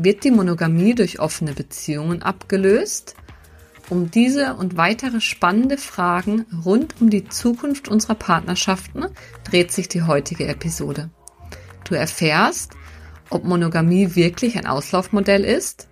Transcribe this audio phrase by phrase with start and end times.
[0.00, 3.16] Wird die Monogamie durch offene Beziehungen abgelöst?
[3.90, 9.06] Um diese und weitere spannende Fragen rund um die Zukunft unserer Partnerschaften
[9.42, 11.10] dreht sich die heutige Episode.
[11.82, 12.74] Du erfährst,
[13.28, 15.88] ob Monogamie wirklich ein Auslaufmodell ist,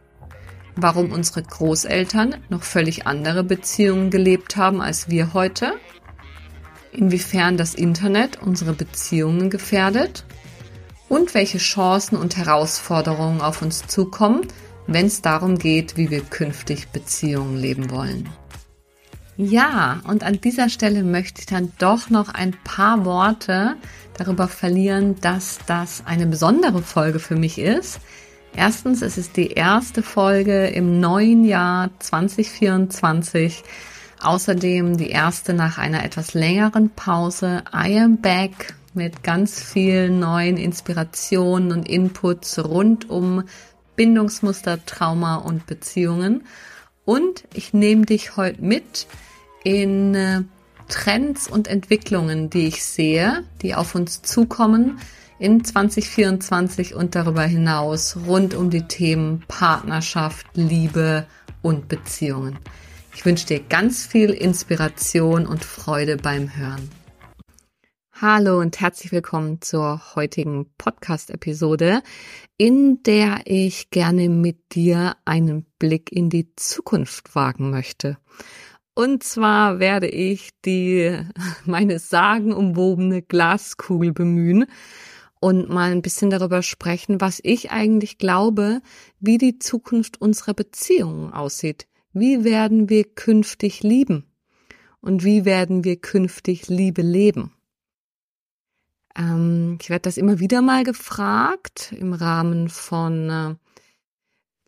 [0.76, 5.72] warum unsere Großeltern noch völlig andere Beziehungen gelebt haben als wir heute,
[6.92, 10.24] inwiefern das Internet unsere Beziehungen gefährdet
[11.08, 14.46] und welche Chancen und Herausforderungen auf uns zukommen,
[14.86, 18.28] wenn es darum geht, wie wir künftig Beziehungen leben wollen.
[19.36, 23.76] Ja, und an dieser Stelle möchte ich dann doch noch ein paar Worte
[24.16, 28.00] darüber verlieren, dass das eine besondere Folge für mich ist.
[28.56, 33.62] Erstens, es ist die erste Folge im neuen Jahr 2024.
[34.22, 37.62] Außerdem die erste nach einer etwas längeren Pause.
[37.74, 43.44] I am back mit ganz vielen neuen Inspirationen und Inputs rund um
[43.94, 46.44] Bindungsmuster, Trauma und Beziehungen.
[47.04, 49.06] Und ich nehme dich heute mit
[49.62, 50.42] in äh,
[50.88, 54.98] Trends und Entwicklungen, die ich sehe, die auf uns zukommen
[55.38, 61.26] in 2024 und darüber hinaus rund um die Themen Partnerschaft, Liebe
[61.62, 62.58] und Beziehungen.
[63.14, 66.90] Ich wünsche dir ganz viel Inspiration und Freude beim Hören.
[68.18, 72.00] Hallo und herzlich willkommen zur heutigen Podcast-Episode,
[72.56, 78.16] in der ich gerne mit dir einen Blick in die Zukunft wagen möchte.
[78.94, 81.14] Und zwar werde ich die,
[81.66, 84.64] meine sagenumwobene Glaskugel bemühen
[85.38, 88.80] und mal ein bisschen darüber sprechen, was ich eigentlich glaube,
[89.20, 91.86] wie die Zukunft unserer Beziehungen aussieht.
[92.14, 94.24] Wie werden wir künftig lieben?
[95.02, 97.52] Und wie werden wir künftig Liebe leben?
[99.16, 103.54] Ähm, ich werde das immer wieder mal gefragt im Rahmen von äh,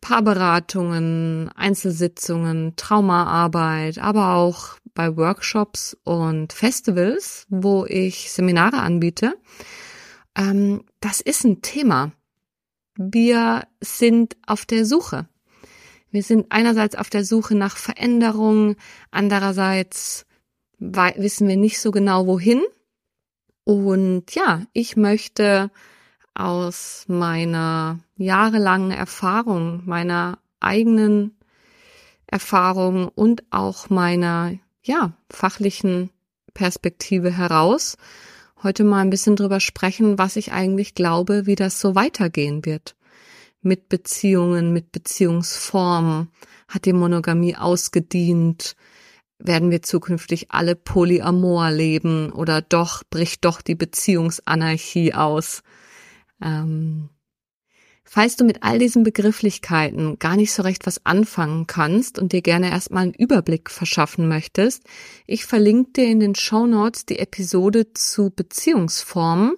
[0.01, 9.35] Paarberatungen, Einzelsitzungen, Traumaarbeit, aber auch bei Workshops und Festivals, wo ich Seminare anbiete.
[10.35, 12.11] Ähm, das ist ein Thema.
[12.95, 15.27] Wir sind auf der Suche.
[16.11, 18.75] Wir sind einerseits auf der Suche nach Veränderung,
[19.11, 20.25] andererseits
[20.79, 22.61] wissen wir nicht so genau wohin.
[23.69, 25.69] Und ja, ich möchte
[26.33, 31.37] aus meiner jahrelangen Erfahrung, meiner eigenen
[32.25, 36.09] Erfahrung und auch meiner, ja, fachlichen
[36.55, 37.95] Perspektive heraus
[38.63, 42.95] heute mal ein bisschen drüber sprechen, was ich eigentlich glaube, wie das so weitergehen wird.
[43.61, 46.31] Mit Beziehungen, mit Beziehungsformen.
[46.67, 48.75] Hat die Monogamie ausgedient?
[49.39, 55.63] Werden wir zukünftig alle polyamor leben oder doch bricht doch die Beziehungsanarchie aus.
[56.41, 57.09] Ähm,
[58.03, 62.41] falls du mit all diesen Begrifflichkeiten gar nicht so recht was anfangen kannst und dir
[62.41, 64.83] gerne erstmal einen Überblick verschaffen möchtest,
[65.25, 69.53] ich verlinke dir in den Show Notes die Episode zu Beziehungsformen,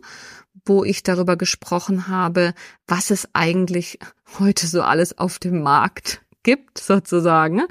[0.64, 2.54] wo ich darüber gesprochen habe,
[2.88, 3.98] was es eigentlich
[4.38, 7.64] heute so alles auf dem Markt gibt, sozusagen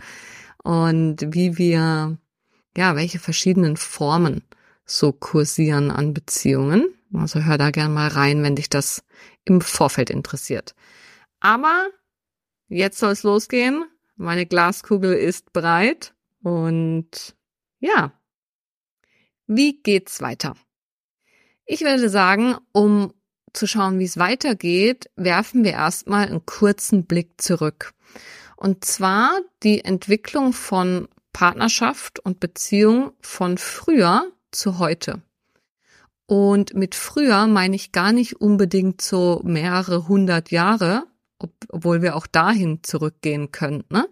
[0.63, 2.19] und wie wir,
[2.77, 4.43] ja, welche verschiedenen Formen
[4.85, 6.95] so kursieren an Beziehungen.
[7.13, 9.03] Also hör da gern mal rein, wenn dich das
[9.45, 10.75] im Vorfeld interessiert.
[11.41, 11.89] Aber
[12.69, 13.85] jetzt soll es losgehen.
[14.17, 17.35] Meine Glaskugel ist bereit und
[17.79, 18.13] ja,
[19.47, 20.55] wie geht's weiter?
[21.65, 23.13] Ich würde sagen, um
[23.53, 27.93] zu schauen, wie es weitergeht, werfen wir erstmal einen kurzen Blick zurück.
[28.61, 35.23] Und zwar die Entwicklung von Partnerschaft und Beziehung von früher zu heute.
[36.27, 41.05] Und mit früher meine ich gar nicht unbedingt so mehrere hundert Jahre,
[41.39, 43.95] ob, obwohl wir auch dahin zurückgehen könnten.
[43.95, 44.07] Ne?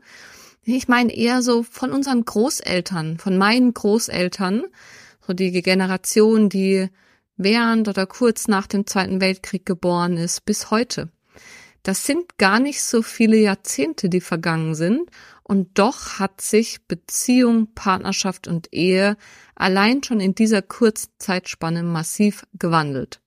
[0.62, 4.64] Ich meine eher so von unseren Großeltern, von meinen Großeltern,
[5.26, 6.88] so die Generation, die
[7.36, 11.10] während oder kurz nach dem Zweiten Weltkrieg geboren ist, bis heute.
[11.82, 15.10] Das sind gar nicht so viele Jahrzehnte, die vergangen sind,
[15.42, 19.16] und doch hat sich Beziehung, Partnerschaft und Ehe
[19.54, 23.22] allein schon in dieser kurzen Zeitspanne massiv gewandelt.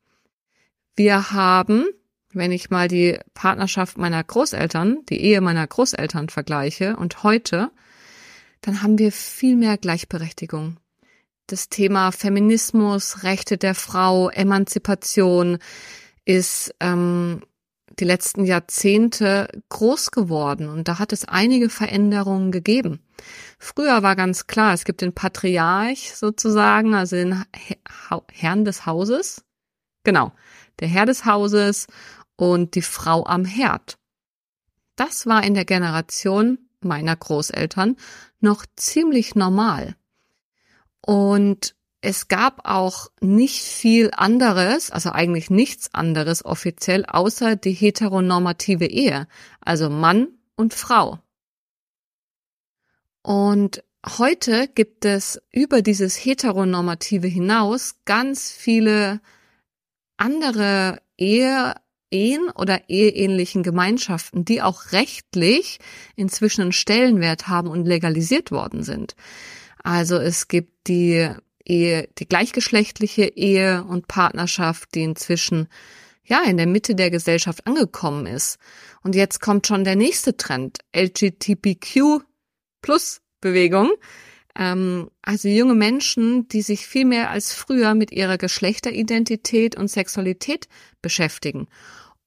[0.96, 1.86] Wir haben
[2.34, 7.72] wenn ich mal die Partnerschaft meiner Großeltern, die Ehe meiner Großeltern vergleiche und heute,
[8.62, 10.78] dann haben wir viel mehr Gleichberechtigung.
[11.48, 15.58] Das Thema Feminismus, Rechte der Frau, Emanzipation
[16.24, 17.42] ist ähm,
[18.00, 23.00] die letzten Jahrzehnte groß geworden und da hat es einige Veränderungen gegeben.
[23.60, 27.44] Früher war ganz klar, es gibt den Patriarch sozusagen, also den
[28.32, 29.44] Herrn des Hauses.
[30.04, 30.32] Genau,
[30.80, 31.88] der Herr des Hauses
[32.36, 33.98] und die Frau am Herd.
[34.96, 37.98] Das war in der Generation meiner Großeltern
[38.40, 39.96] noch ziemlich normal.
[41.02, 48.88] Und es gab auch nicht viel anderes, also eigentlich nichts anderes offiziell, außer die heteronormative
[48.88, 49.28] Ehe,
[49.62, 51.20] also Mann und Frau.
[53.22, 53.84] Und
[54.18, 59.22] heute gibt es über dieses heteronormative hinaus ganz viele
[60.18, 61.76] andere Ehe,
[62.10, 65.80] Ehen oder eheähnlichen Gemeinschaften, die auch rechtlich
[66.16, 69.16] inzwischen einen Stellenwert haben und legalisiert worden sind.
[69.82, 71.30] Also es gibt die
[71.66, 75.68] Ehe, die gleichgeschlechtliche Ehe und Partnerschaft, die inzwischen
[76.24, 78.58] ja in der Mitte der Gesellschaft angekommen ist.
[79.04, 82.24] Und jetzt kommt schon der nächste Trend, LGBTQ
[82.82, 83.92] Plus Bewegung.
[84.56, 90.68] Ähm, also junge Menschen, die sich viel mehr als früher mit ihrer Geschlechteridentität und Sexualität
[91.02, 91.68] beschäftigen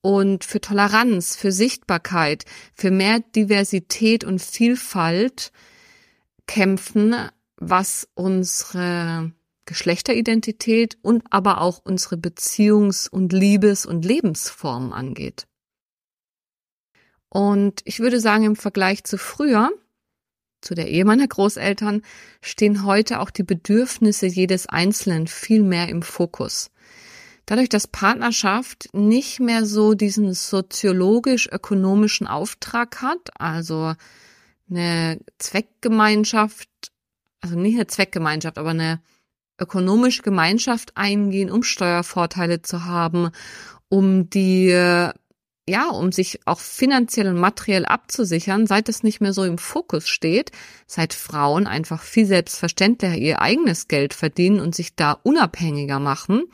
[0.05, 2.45] und für Toleranz, für Sichtbarkeit,
[2.75, 5.51] für mehr Diversität und Vielfalt
[6.47, 7.15] kämpfen,
[7.57, 9.33] was unsere
[9.67, 15.47] Geschlechteridentität und aber auch unsere Beziehungs- und Liebes- und Lebensformen angeht.
[17.29, 19.71] Und ich würde sagen, im Vergleich zu früher,
[20.61, 22.03] zu der Ehe meiner Großeltern,
[22.41, 26.71] stehen heute auch die Bedürfnisse jedes Einzelnen viel mehr im Fokus
[27.47, 33.95] dadurch, dass Partnerschaft nicht mehr so diesen soziologisch-ökonomischen Auftrag hat, also
[34.71, 36.69] eine Zweckgemeinschaft,
[37.45, 39.01] also nicht eine Zweckgemeinschaft, aber eine
[39.61, 43.31] ökonomische Gemeinschaft eingehen, um Steuervorteile zu haben,
[43.91, 49.45] um die, ja, um sich auch finanziell und materiell abzusichern, seit es nicht mehr so
[49.45, 50.53] im Fokus steht,
[50.87, 56.45] seit Frauen einfach viel selbstverständlicher ihr eigenes Geld verdienen und sich da unabhängiger machen,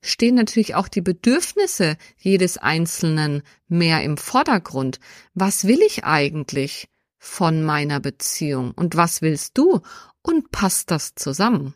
[0.00, 4.98] stehen natürlich auch die Bedürfnisse jedes Einzelnen mehr im Vordergrund.
[5.34, 6.88] Was will ich eigentlich
[7.18, 9.80] von meiner Beziehung und was willst du
[10.22, 11.74] und passt das zusammen?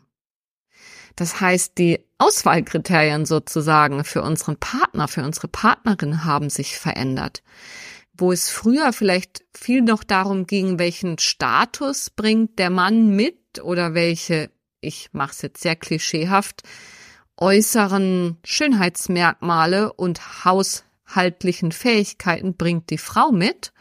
[1.15, 7.41] Das heißt, die Auswahlkriterien sozusagen für unseren Partner, für unsere Partnerin haben sich verändert.
[8.13, 13.95] Wo es früher vielleicht viel noch darum ging, welchen Status bringt der Mann mit oder
[13.95, 16.61] welche, ich mache es jetzt sehr klischeehaft,
[17.37, 23.73] äußeren Schönheitsmerkmale und haushaltlichen Fähigkeiten bringt die Frau mit,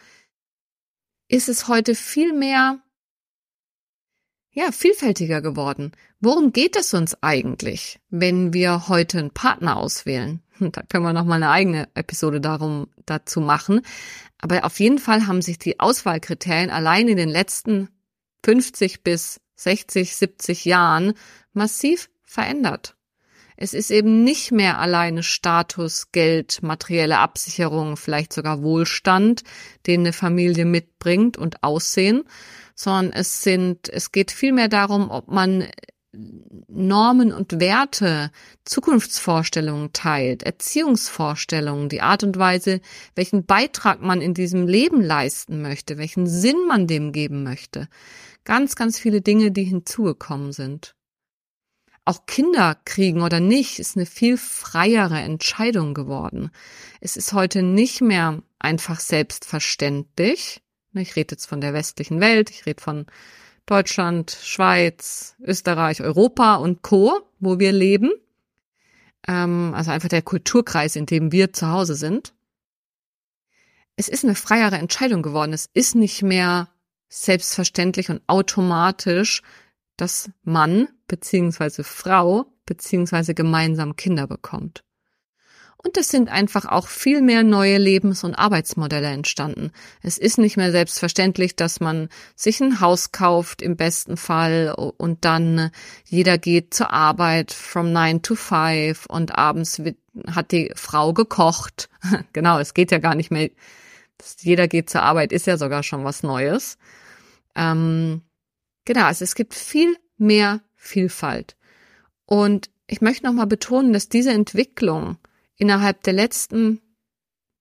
[1.29, 2.79] ist es heute viel mehr,
[4.57, 5.93] ja, vielfältiger geworden.
[6.19, 10.41] Worum geht es uns eigentlich, wenn wir heute einen Partner auswählen?
[10.59, 13.83] Da können wir noch mal eine eigene Episode darum, dazu machen.
[14.39, 17.91] Aber auf jeden Fall haben sich die Auswahlkriterien allein in den letzten
[18.47, 21.13] 50 bis 60, 70 Jahren
[21.53, 22.97] massiv verändert.
[23.59, 29.43] Es ist eben nicht mehr alleine Status, Geld, materielle Absicherung, vielleicht sogar Wohlstand,
[29.87, 32.25] den eine Familie mitbringt und Aussehen,
[32.77, 35.67] sondern es sind, es geht vielmehr darum, ob man
[36.69, 38.31] Normen und Werte,
[38.65, 42.81] Zukunftsvorstellungen teilt, Erziehungsvorstellungen, die Art und Weise,
[43.17, 47.89] welchen Beitrag man in diesem Leben leisten möchte, welchen Sinn man dem geben möchte.
[48.45, 50.97] Ganz, ganz viele Dinge, die hinzugekommen sind
[52.07, 56.51] auch Kinder kriegen oder nicht, ist eine viel freiere Entscheidung geworden.
[57.01, 60.63] Es ist heute nicht mehr einfach selbstverständlich.
[60.97, 63.07] Ich rede jetzt von der westlichen Welt, ich rede von
[63.67, 68.11] Deutschland, Schweiz, Österreich, Europa und Co., wo wir leben.
[69.27, 72.33] Ähm, also einfach der Kulturkreis, in dem wir zu Hause sind.
[73.97, 75.53] Es ist eine freiere Entscheidung geworden.
[75.53, 76.69] Es ist nicht mehr
[77.09, 79.43] selbstverständlich und automatisch
[79.97, 84.83] dass Mann beziehungsweise Frau beziehungsweise gemeinsam Kinder bekommt.
[85.77, 89.71] Und es sind einfach auch viel mehr neue Lebens- und Arbeitsmodelle entstanden.
[90.03, 95.25] Es ist nicht mehr selbstverständlich, dass man sich ein Haus kauft im besten Fall und
[95.25, 95.71] dann
[96.05, 99.81] jeder geht zur Arbeit from nine to five und abends
[100.29, 101.89] hat die Frau gekocht.
[102.33, 103.51] genau, es geht ja gar nicht mehr.
[104.41, 106.79] Jeder geht zur Arbeit ist ja sogar schon was Neues.
[107.55, 108.23] Ähm,
[108.87, 111.57] Genau, also es gibt viel mehr Vielfalt.
[112.25, 115.19] Und ich möchte nochmal betonen, dass diese Entwicklung
[115.57, 116.81] innerhalb der letzten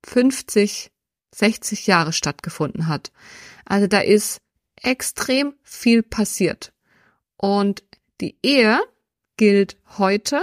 [0.06, 0.92] 50,
[1.34, 3.12] 60 Jahre stattgefunden hat.
[3.66, 4.40] Also da ist
[4.82, 6.74] extrem viel passiert.
[7.38, 7.84] Und
[8.22, 8.80] die Ehe
[9.38, 10.42] gilt heute,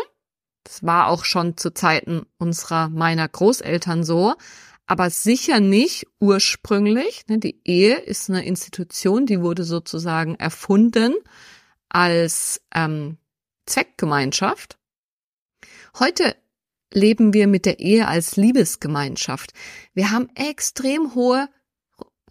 [0.65, 4.35] das war auch schon zu Zeiten unserer, meiner Großeltern so,
[4.87, 7.27] aber sicher nicht ursprünglich.
[7.29, 11.15] Ne, die Ehe ist eine Institution, die wurde sozusagen erfunden
[11.89, 13.17] als ähm,
[13.67, 14.79] Zweckgemeinschaft.
[15.99, 16.37] Heute
[16.95, 19.53] leben wir mit der Ehe als Liebesgemeinschaft.
[19.95, 21.49] Wir haben extrem hohe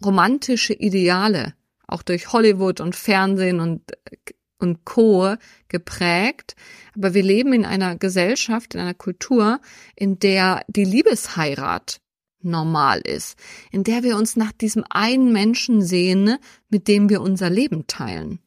[0.04, 1.54] romantische Ideale,
[1.86, 3.82] auch durch Hollywood und Fernsehen und,
[4.58, 5.36] und Co.
[5.68, 6.56] geprägt.
[6.96, 9.60] Aber wir leben in einer Gesellschaft, in einer Kultur,
[9.94, 12.00] in der die Liebesheirat
[12.44, 13.38] normal ist,
[13.70, 16.38] in der wir uns nach diesem einen Menschen sehen,
[16.68, 18.40] mit dem wir unser Leben teilen.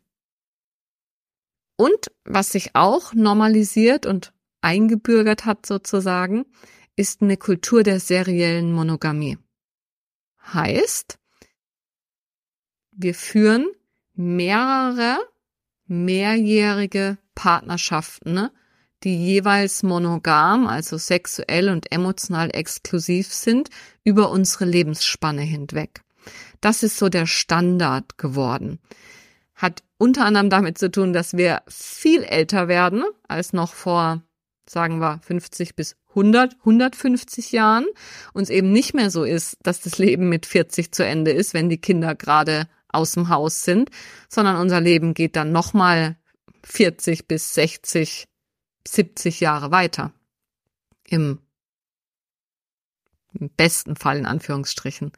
[1.77, 4.33] Und was sich auch normalisiert und
[4.65, 6.45] eingebürgert hat sozusagen,
[6.95, 9.37] ist eine Kultur der seriellen Monogamie.
[10.53, 11.19] Heißt,
[12.91, 13.67] wir führen
[14.13, 15.17] mehrere
[15.85, 18.49] mehrjährige Partnerschaften,
[19.03, 23.69] die jeweils monogam, also sexuell und emotional exklusiv sind,
[24.03, 26.01] über unsere Lebensspanne hinweg.
[26.59, 28.79] Das ist so der Standard geworden.
[29.53, 34.23] Hat unter anderem damit zu tun, dass wir viel älter werden als noch vor,
[34.67, 37.85] sagen wir, 50 bis 100, 150 Jahren.
[38.33, 41.69] Uns eben nicht mehr so ist, dass das Leben mit 40 zu Ende ist, wenn
[41.69, 43.89] die Kinder gerade aus dem Haus sind,
[44.29, 46.15] sondern unser Leben geht dann nochmal
[46.63, 48.27] 40 bis 60
[48.87, 50.13] 70 Jahre weiter.
[51.07, 51.39] Im,
[53.33, 55.11] Im besten Fall in Anführungsstrichen.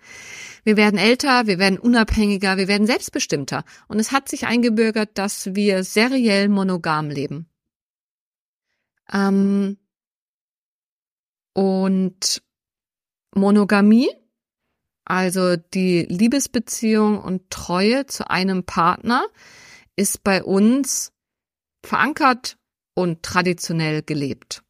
[0.63, 3.63] Wir werden älter, wir werden unabhängiger, wir werden selbstbestimmter.
[3.87, 7.49] Und es hat sich eingebürgert, dass wir seriell monogam leben.
[9.11, 9.77] Ähm,
[11.53, 12.43] und
[13.33, 14.09] Monogamie,
[15.05, 19.25] also die Liebesbeziehung und Treue zu einem Partner,
[19.95, 21.11] ist bei uns
[21.85, 22.57] verankert
[22.95, 24.63] und traditionell gelebt.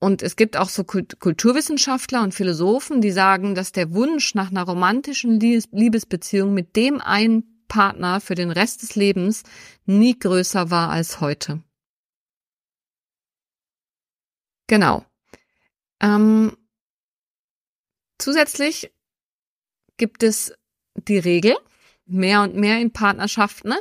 [0.00, 4.62] Und es gibt auch so Kulturwissenschaftler und Philosophen, die sagen, dass der Wunsch nach einer
[4.62, 9.42] romantischen Liebesbeziehung mit dem einen Partner für den Rest des Lebens
[9.86, 11.62] nie größer war als heute.
[14.68, 15.04] Genau.
[16.00, 16.56] Ähm,
[18.18, 18.92] zusätzlich
[19.96, 20.52] gibt es
[20.94, 21.56] die Regel,
[22.06, 23.78] mehr und mehr in Partnerschaften, ne?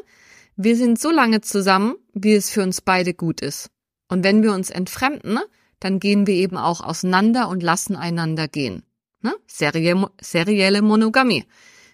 [0.60, 3.70] Wir sind so lange zusammen, wie es für uns beide gut ist.
[4.08, 5.38] Und wenn wir uns entfremden,
[5.79, 8.82] dann gehen wir eben auch auseinander und lassen einander gehen.
[9.22, 9.36] Ne?
[9.46, 11.46] Serie, serielle Monogamie.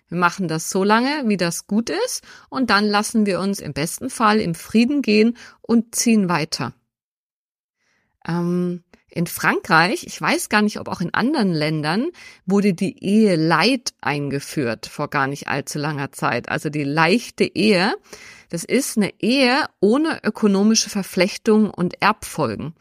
[0.07, 3.73] Wir machen das so lange, wie das gut ist, und dann lassen wir uns im
[3.73, 6.73] besten Fall im Frieden gehen und ziehen weiter.
[8.27, 8.83] Ähm,
[9.15, 12.07] in Frankreich, ich weiß gar nicht, ob auch in anderen Ländern,
[12.47, 16.49] wurde die Ehe Leid eingeführt vor gar nicht allzu langer Zeit.
[16.49, 17.93] Also die leichte Ehe.
[18.49, 22.73] Das ist eine Ehe ohne ökonomische Verflechtung und Erbfolgen.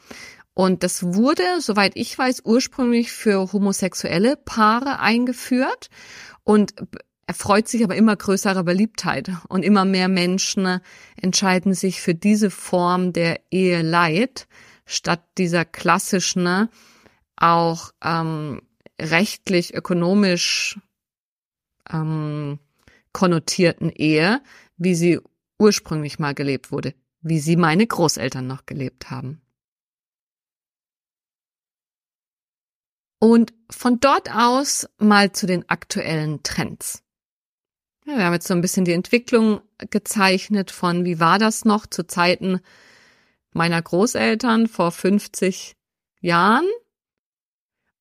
[0.54, 5.88] Und das wurde, soweit ich weiß, ursprünglich für homosexuelle Paare eingeführt
[6.44, 6.74] und
[7.26, 9.30] erfreut sich aber immer größerer Beliebtheit.
[9.48, 10.80] Und immer mehr Menschen
[11.20, 14.46] entscheiden sich für diese Form der Ehe Leid
[14.84, 16.68] statt dieser klassischen,
[17.36, 18.62] auch ähm,
[19.00, 20.78] rechtlich, ökonomisch
[21.90, 22.58] ähm,
[23.12, 24.42] konnotierten Ehe,
[24.76, 25.20] wie sie
[25.58, 29.40] ursprünglich mal gelebt wurde, wie sie meine Großeltern noch gelebt haben.
[33.18, 37.04] Und von dort aus mal zu den aktuellen Trends.
[38.04, 39.60] Ja, wir haben jetzt so ein bisschen die Entwicklung
[39.90, 42.60] gezeichnet von, wie war das noch zu Zeiten
[43.52, 45.74] meiner Großeltern vor 50
[46.20, 46.66] Jahren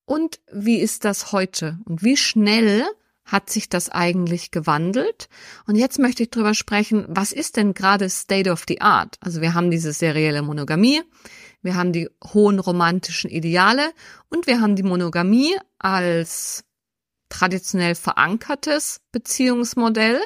[0.04, 2.84] und wie ist das heute und wie schnell
[3.24, 5.28] hat sich das eigentlich gewandelt?
[5.66, 9.16] Und jetzt möchte ich drüber sprechen, was ist denn gerade State of the Art?
[9.20, 11.02] Also wir haben diese serielle Monogamie,
[11.62, 13.92] wir haben die hohen romantischen Ideale
[14.28, 16.64] und wir haben die Monogamie als
[17.28, 20.20] traditionell verankertes Beziehungsmodell,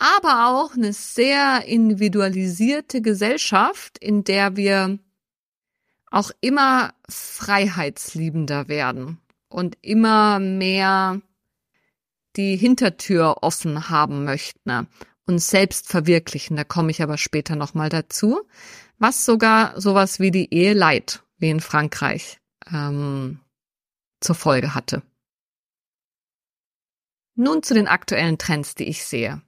[0.00, 4.98] aber auch eine sehr individualisierte Gesellschaft, in der wir
[6.10, 11.20] auch immer freiheitsliebender werden und immer mehr
[12.36, 14.88] die Hintertür offen haben möchten,
[15.26, 16.56] uns selbst verwirklichen.
[16.56, 18.40] Da komme ich aber später nochmal dazu.
[18.98, 22.38] Was sogar sowas wie die Ehe Leid, wie in Frankreich,
[22.72, 23.40] ähm,
[24.20, 25.02] zur Folge hatte.
[27.34, 29.42] Nun zu den aktuellen Trends, die ich sehe.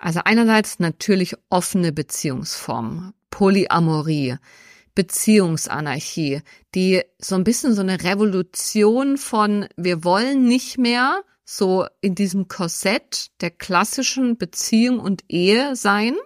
[0.00, 4.36] Also einerseits natürlich offene Beziehungsformen, Polyamorie,
[4.94, 6.40] Beziehungsanarchie,
[6.74, 12.48] die so ein bisschen so eine Revolution von wir wollen nicht mehr so in diesem
[12.48, 16.16] Korsett der klassischen Beziehung und Ehe sein,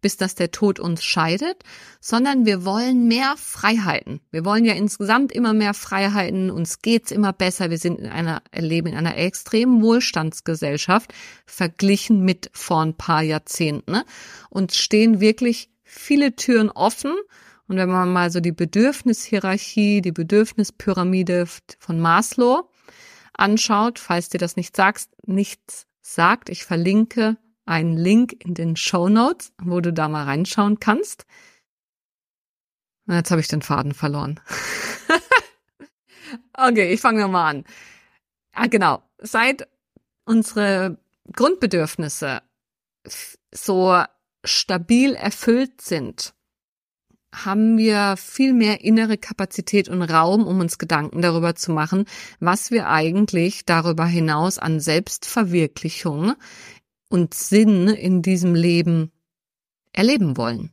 [0.00, 1.62] bis dass der Tod uns scheidet,
[2.00, 4.20] sondern wir wollen mehr Freiheiten.
[4.30, 8.42] Wir wollen ja insgesamt immer mehr Freiheiten, uns geht's immer besser, wir sind in einer,
[8.54, 11.12] leben in einer extremen Wohlstandsgesellschaft,
[11.46, 14.04] verglichen mit vor ein paar Jahrzehnten, ne?
[14.50, 17.14] und stehen wirklich viele Türen offen.
[17.66, 21.46] Und wenn man mal so die Bedürfnishierarchie, die Bedürfnispyramide
[21.78, 22.70] von Maslow
[23.34, 27.36] anschaut, falls dir das nicht sagst, nichts sagt, ich verlinke
[27.68, 31.26] einen Link in den Show Notes, wo du da mal reinschauen kannst.
[33.06, 34.40] Und jetzt habe ich den Faden verloren.
[36.52, 37.64] okay, ich fange nochmal an.
[38.52, 39.02] Ah, genau.
[39.18, 39.68] Seit
[40.24, 40.98] unsere
[41.32, 42.42] Grundbedürfnisse
[43.52, 44.02] so
[44.44, 46.34] stabil erfüllt sind,
[47.34, 52.06] haben wir viel mehr innere Kapazität und Raum, um uns Gedanken darüber zu machen,
[52.40, 56.34] was wir eigentlich darüber hinaus an Selbstverwirklichung
[57.08, 59.12] und Sinn in diesem Leben
[59.92, 60.72] erleben wollen.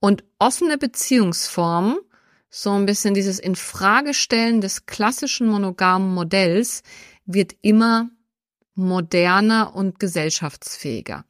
[0.00, 1.98] Und offene Beziehungsformen,
[2.50, 6.82] so ein bisschen dieses Infragestellen des klassischen monogamen Modells,
[7.26, 8.10] wird immer
[8.74, 11.24] moderner und gesellschaftsfähiger.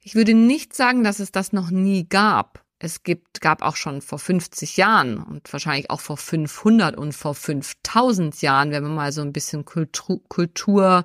[0.00, 2.64] Ich würde nicht sagen, dass es das noch nie gab.
[2.78, 7.34] Es gibt, gab auch schon vor 50 Jahren und wahrscheinlich auch vor 500 und vor
[7.34, 11.04] 5000 Jahren, wenn man mal so ein bisschen Kultur, Kultur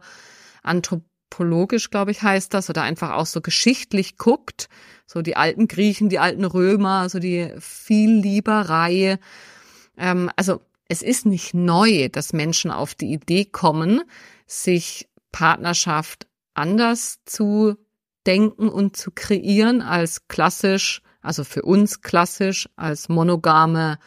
[1.31, 4.67] anthropologisch, glaube ich, heißt das, oder einfach auch so geschichtlich guckt,
[5.05, 9.17] so die alten Griechen, die alten Römer, so die Viellieberei.
[9.97, 14.01] Ähm, also es ist nicht neu, dass Menschen auf die Idee kommen,
[14.45, 17.75] sich Partnerschaft anders zu
[18.25, 23.99] denken und zu kreieren als klassisch, also für uns klassisch als monogame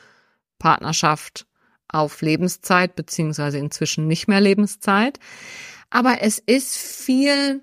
[0.59, 1.47] Partnerschaft
[1.89, 5.19] auf Lebenszeit, beziehungsweise inzwischen nicht mehr Lebenszeit.
[5.95, 7.63] Aber es ist viel,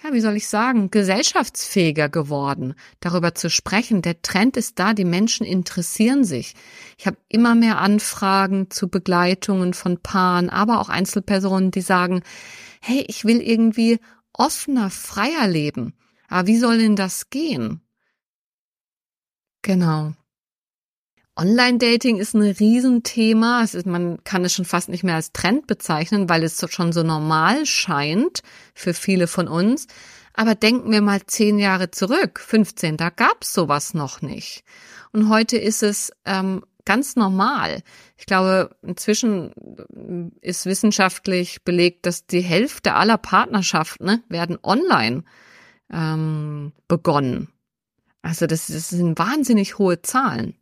[0.00, 4.02] ja, wie soll ich sagen, gesellschaftsfähiger geworden, darüber zu sprechen.
[4.02, 6.54] Der Trend ist da, die Menschen interessieren sich.
[6.96, 12.22] Ich habe immer mehr Anfragen zu Begleitungen von Paaren, aber auch Einzelpersonen, die sagen,
[12.80, 13.98] hey, ich will irgendwie
[14.32, 15.94] offener, freier leben.
[16.28, 17.80] Aber wie soll denn das gehen?
[19.62, 20.12] Genau.
[21.38, 23.62] Online-Dating ist ein Riesenthema.
[23.62, 26.92] Es ist, man kann es schon fast nicht mehr als Trend bezeichnen, weil es schon
[26.92, 28.42] so normal scheint
[28.74, 29.86] für viele von uns.
[30.34, 34.64] Aber denken wir mal zehn Jahre zurück, 15, da gab's sowas noch nicht.
[35.12, 37.82] Und heute ist es ähm, ganz normal.
[38.16, 39.52] Ich glaube, inzwischen
[40.40, 45.22] ist wissenschaftlich belegt, dass die Hälfte aller Partnerschaften ne, werden online
[45.92, 47.48] ähm, begonnen.
[48.22, 50.57] Also das, das sind wahnsinnig hohe Zahlen.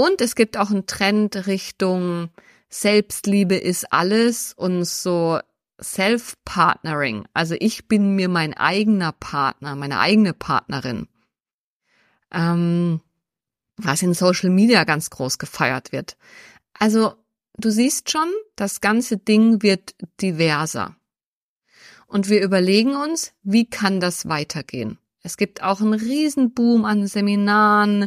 [0.00, 2.30] Und es gibt auch einen Trend Richtung
[2.70, 5.40] Selbstliebe ist alles und so
[5.82, 7.26] Self-Partnering.
[7.34, 11.08] Also ich bin mir mein eigener Partner, meine eigene Partnerin.
[12.30, 13.00] Ähm,
[13.76, 16.16] was in Social Media ganz groß gefeiert wird.
[16.74, 17.14] Also
[17.56, 20.94] du siehst schon, das ganze Ding wird diverser.
[22.06, 24.98] Und wir überlegen uns, wie kann das weitergehen?
[25.24, 28.06] Es gibt auch einen Riesenboom an Seminaren,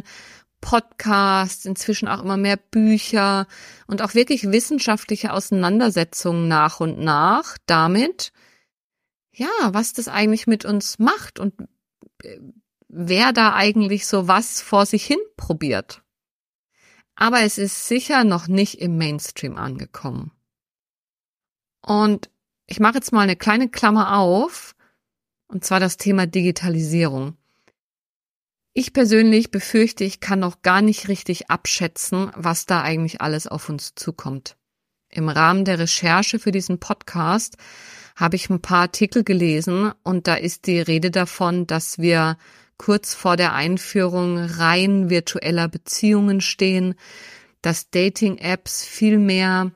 [0.62, 3.46] Podcasts, inzwischen auch immer mehr Bücher
[3.86, 8.32] und auch wirklich wissenschaftliche Auseinandersetzungen nach und nach damit,
[9.34, 11.52] ja, was das eigentlich mit uns macht und
[12.22, 12.38] äh,
[12.88, 16.02] wer da eigentlich so was vor sich hin probiert.
[17.14, 20.32] Aber es ist sicher noch nicht im Mainstream angekommen.
[21.82, 22.30] Und
[22.66, 24.74] ich mache jetzt mal eine kleine Klammer auf,
[25.48, 27.36] und zwar das Thema Digitalisierung.
[28.74, 33.68] Ich persönlich befürchte, ich kann noch gar nicht richtig abschätzen, was da eigentlich alles auf
[33.68, 34.56] uns zukommt.
[35.10, 37.58] Im Rahmen der Recherche für diesen Podcast
[38.16, 42.38] habe ich ein paar Artikel gelesen und da ist die Rede davon, dass wir
[42.78, 46.94] kurz vor der Einführung rein virtueller Beziehungen stehen,
[47.60, 49.72] dass Dating-Apps viel mehr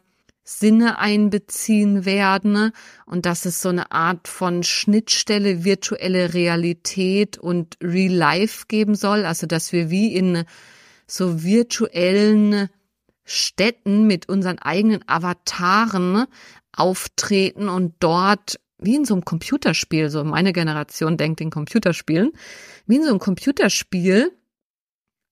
[0.49, 2.71] Sinne einbeziehen werden
[3.05, 9.25] und dass es so eine Art von Schnittstelle virtuelle Realität und Real Life geben soll,
[9.25, 10.45] also dass wir wie in
[11.09, 12.69] so virtuellen
[13.25, 16.27] Städten mit unseren eigenen Avataren
[16.71, 22.31] auftreten und dort wie in so einem Computerspiel, so meine Generation denkt in Computerspielen,
[22.87, 24.31] wie in so einem Computerspiel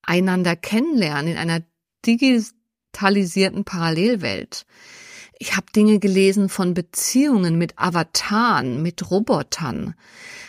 [0.03, 1.63] einander kennenlernen in einer
[2.05, 4.67] digitalisierten Parallelwelt.
[5.39, 9.95] Ich habe Dinge gelesen von Beziehungen mit Avataren, mit Robotern.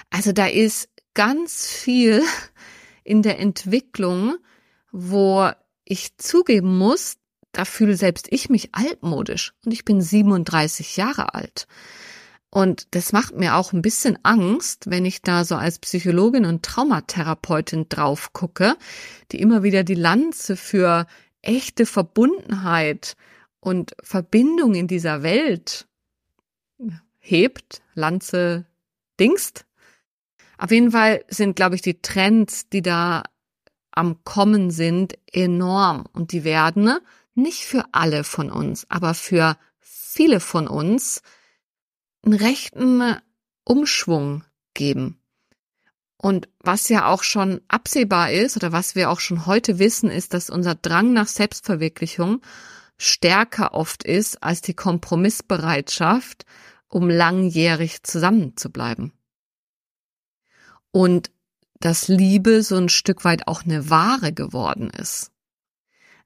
[0.10, 2.22] Also da ist ganz viel
[3.04, 4.36] in der Entwicklung
[4.98, 5.50] wo
[5.84, 7.18] ich zugeben muss,
[7.52, 11.68] da fühle selbst ich mich altmodisch und ich bin 37 Jahre alt.
[12.50, 16.64] Und das macht mir auch ein bisschen Angst, wenn ich da so als Psychologin und
[16.64, 18.78] Traumatherapeutin drauf gucke,
[19.34, 21.08] die immer wieder die Lanze für
[21.42, 23.18] echte Verbundenheit
[23.66, 25.88] und Verbindung in dieser Welt
[27.18, 28.68] hebt, Lanze
[29.20, 29.66] dingst.
[30.60, 33.24] Auf jeden Fall sind, glaube ich, die Trends, die da
[33.90, 36.06] am Kommen sind, enorm.
[36.14, 36.96] Und die werden
[37.34, 41.24] nicht für alle von uns, aber für viele von uns
[42.24, 43.16] einen rechten
[43.64, 44.44] Umschwung
[44.76, 45.20] geben.
[46.18, 50.36] Und was ja auch schon absehbar ist oder was wir auch schon heute wissen, ist,
[50.36, 52.44] dass unser Drang nach Selbstverwirklichung
[52.98, 56.46] stärker oft ist als die Kompromissbereitschaft,
[56.88, 59.12] um langjährig zusammenzubleiben.
[60.92, 61.32] Und
[61.80, 65.32] dass Liebe so ein Stück weit auch eine Ware geworden ist.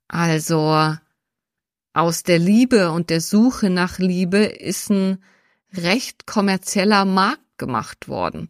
[0.07, 0.95] Also
[1.93, 5.23] aus der Liebe und der Suche nach Liebe ist ein
[5.73, 8.49] recht kommerzieller Markt gemacht worden.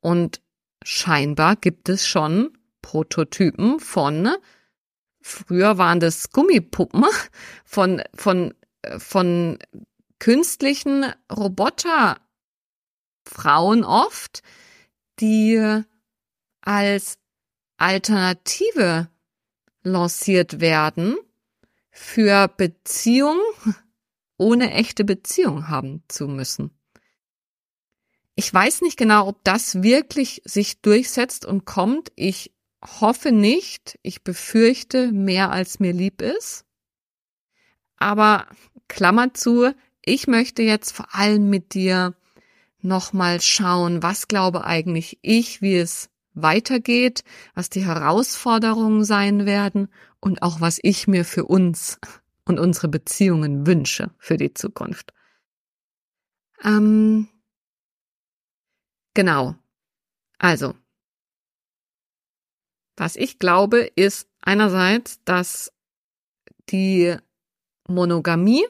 [0.00, 0.40] Und
[0.82, 4.30] scheinbar gibt es schon Prototypen von,
[5.30, 7.04] früher waren das Gummipuppen,
[7.64, 8.54] von, von,
[8.98, 9.58] von
[10.18, 12.18] künstlichen Roboterfrauen
[13.84, 14.42] oft,
[15.20, 15.82] die
[16.60, 17.18] als
[17.76, 19.08] Alternative
[19.82, 21.16] lanciert werden
[21.90, 23.38] für Beziehung
[24.36, 26.70] ohne echte Beziehung haben zu müssen.
[28.34, 32.10] Ich weiß nicht genau, ob das wirklich sich durchsetzt und kommt.
[32.16, 33.98] Ich hoffe nicht.
[34.02, 36.64] Ich befürchte mehr als mir lieb ist.
[37.96, 38.46] Aber
[38.88, 42.14] Klammer zu, ich möchte jetzt vor allem mit dir
[42.80, 47.22] nochmal schauen, was glaube eigentlich ich, wie es weitergeht,
[47.54, 49.88] was die Herausforderungen sein werden
[50.20, 51.98] und auch was ich mir für uns
[52.44, 55.12] und unsere Beziehungen wünsche für die Zukunft.
[56.62, 57.28] Ähm,
[59.14, 59.54] genau.
[60.38, 60.74] Also,
[63.00, 65.72] was ich glaube, ist einerseits, dass
[66.68, 67.16] die
[67.88, 68.66] Monogamie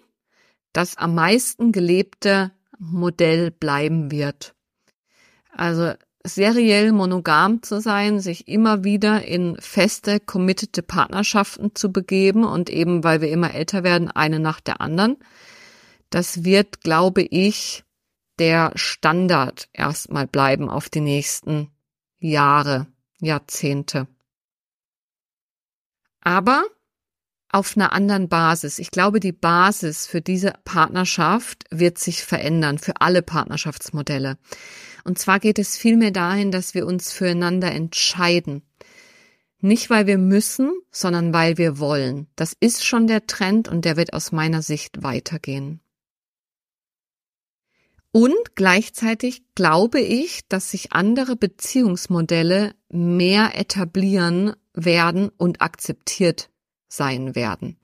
[0.72, 4.54] das am meisten gelebte Modell bleiben wird.
[5.50, 12.70] Also seriell monogam zu sein, sich immer wieder in feste, committete Partnerschaften zu begeben und
[12.70, 15.16] eben, weil wir immer älter werden, eine nach der anderen.
[16.08, 17.82] Das wird, glaube ich,
[18.38, 21.72] der Standard erstmal bleiben auf die nächsten
[22.20, 22.86] Jahre,
[23.20, 24.06] Jahrzehnte.
[26.20, 26.64] Aber
[27.52, 28.78] auf einer anderen Basis.
[28.78, 34.38] Ich glaube, die Basis für diese Partnerschaft wird sich verändern, für alle Partnerschaftsmodelle.
[35.04, 38.62] Und zwar geht es vielmehr dahin, dass wir uns füreinander entscheiden.
[39.58, 42.28] Nicht, weil wir müssen, sondern weil wir wollen.
[42.36, 45.80] Das ist schon der Trend und der wird aus meiner Sicht weitergehen.
[48.12, 56.50] Und gleichzeitig glaube ich, dass sich andere Beziehungsmodelle mehr etablieren werden und akzeptiert
[56.88, 57.78] sein werden.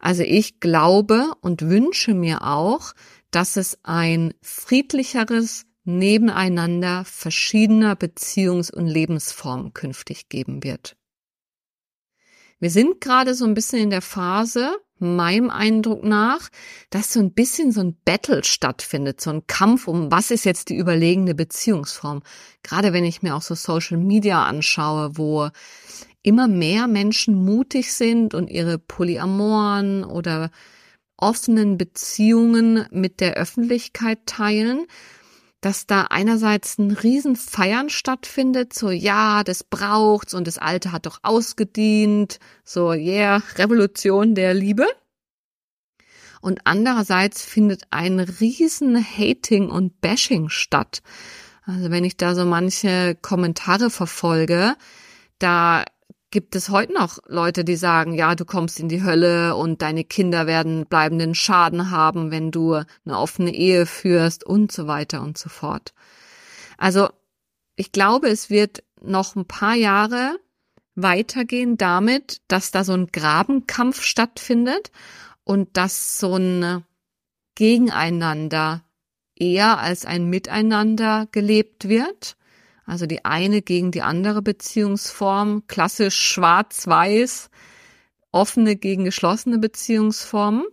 [0.00, 2.92] Also ich glaube und wünsche mir auch,
[3.30, 10.96] dass es ein friedlicheres, nebeneinander verschiedener Beziehungs- und Lebensformen künftig geben wird.
[12.58, 16.50] Wir sind gerade so ein bisschen in der Phase, meinem Eindruck nach,
[16.90, 20.68] dass so ein bisschen so ein Battle stattfindet, so ein Kampf um, was ist jetzt
[20.68, 22.22] die überlegene Beziehungsform.
[22.62, 25.48] Gerade wenn ich mir auch so Social Media anschaue, wo
[26.22, 30.50] immer mehr Menschen mutig sind und ihre polyamoren oder
[31.16, 34.86] offenen Beziehungen mit der Öffentlichkeit teilen
[35.60, 41.18] dass da einerseits ein Riesenfeiern stattfindet, so ja, das braucht's und das Alte hat doch
[41.22, 44.86] ausgedient, so yeah, Revolution der Liebe.
[46.40, 51.02] Und andererseits findet ein riesen Hating und Bashing statt.
[51.64, 54.74] Also wenn ich da so manche Kommentare verfolge,
[55.38, 55.84] da
[56.30, 60.04] gibt es heute noch Leute, die sagen, ja, du kommst in die Hölle und deine
[60.04, 65.38] Kinder werden bleibenden Schaden haben, wenn du eine offene Ehe führst und so weiter und
[65.38, 65.92] so fort.
[66.78, 67.08] Also
[67.76, 70.38] ich glaube, es wird noch ein paar Jahre
[70.94, 74.90] weitergehen damit, dass da so ein Grabenkampf stattfindet
[75.44, 76.84] und dass so ein
[77.54, 78.84] Gegeneinander
[79.34, 82.36] eher als ein Miteinander gelebt wird
[82.90, 87.48] also die eine gegen die andere Beziehungsform, klassisch schwarz-weiß,
[88.32, 90.64] offene gegen geschlossene Beziehungsformen.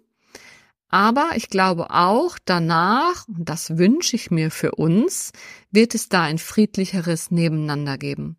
[0.90, 5.32] Aber ich glaube auch danach, und das wünsche ich mir für uns,
[5.70, 8.38] wird es da ein friedlicheres Nebeneinander geben.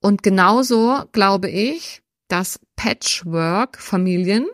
[0.00, 4.46] Und genauso glaube ich, dass Patchwork-Familien,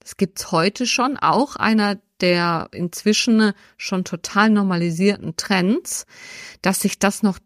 [0.00, 6.06] das gibt's heute schon, auch einer der inzwischen schon total normalisierten Trends,
[6.62, 7.38] dass sich das noch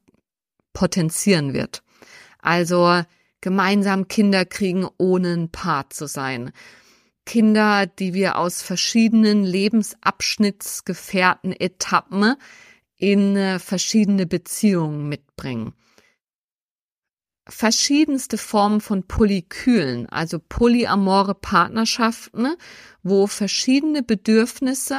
[0.72, 1.82] potenzieren wird.
[2.38, 3.02] Also
[3.40, 6.52] gemeinsam Kinder kriegen, ohne ein Paar zu sein.
[7.24, 12.34] Kinder, die wir aus verschiedenen Lebensabschnittsgefährten Etappen
[12.96, 15.74] in äh, verschiedene Beziehungen mitbringen.
[17.48, 22.54] Verschiedenste Formen von Polykülen, also polyamore Partnerschaften,
[23.02, 24.98] wo verschiedene Bedürfnisse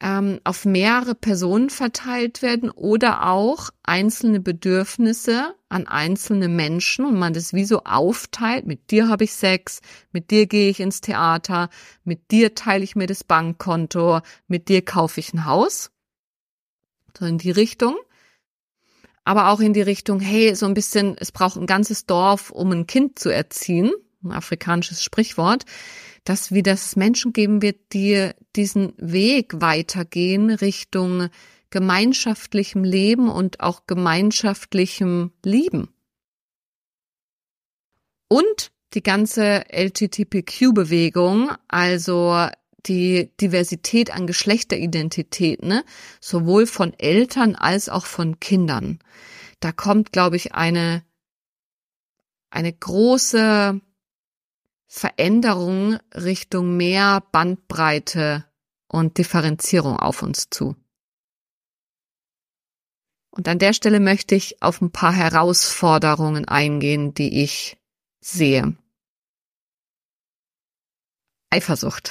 [0.00, 7.32] ähm, auf mehrere Personen verteilt werden oder auch einzelne Bedürfnisse an einzelne Menschen und man
[7.32, 8.66] das wie so aufteilt.
[8.66, 9.80] Mit dir habe ich Sex,
[10.12, 11.68] mit dir gehe ich ins Theater,
[12.04, 15.90] mit dir teile ich mir das Bankkonto, mit dir kaufe ich ein Haus.
[17.18, 17.96] So in die Richtung.
[19.28, 22.72] Aber auch in die Richtung, hey, so ein bisschen, es braucht ein ganzes Dorf, um
[22.72, 23.92] ein Kind zu erziehen.
[24.24, 25.64] Ein afrikanisches Sprichwort
[26.28, 31.30] dass wieder es Menschen geben wird, die diesen Weg weitergehen Richtung
[31.70, 35.88] gemeinschaftlichem Leben und auch gemeinschaftlichem Lieben.
[38.28, 42.48] Und die ganze LGBTQ-Bewegung, also
[42.86, 45.84] die Diversität an Geschlechteridentitäten, ne?
[46.20, 48.98] sowohl von Eltern als auch von Kindern.
[49.60, 51.04] Da kommt, glaube ich, eine,
[52.50, 53.80] eine große
[54.86, 58.44] Veränderung Richtung mehr Bandbreite
[58.86, 60.76] und Differenzierung auf uns zu.
[63.30, 67.76] Und an der Stelle möchte ich auf ein paar Herausforderungen eingehen, die ich
[68.20, 68.76] sehe.
[71.50, 72.10] Eifersucht.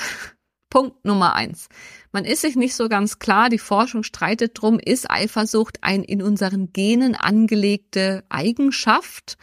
[0.69, 1.69] Punkt Nummer eins.
[2.11, 6.21] Man ist sich nicht so ganz klar, die Forschung streitet drum, ist Eifersucht ein in
[6.21, 9.37] unseren Genen angelegte Eigenschaft?